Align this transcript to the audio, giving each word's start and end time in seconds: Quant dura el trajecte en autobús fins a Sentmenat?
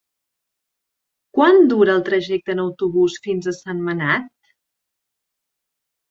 Quant 1.39 1.59
dura 1.73 1.91
el 1.95 2.01
trajecte 2.07 2.53
en 2.57 2.61
autobús 2.63 3.17
fins 3.25 3.49
a 3.51 3.53
Sentmenat? 3.57 4.25